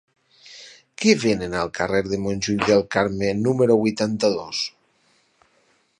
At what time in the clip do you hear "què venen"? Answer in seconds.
1.01-1.57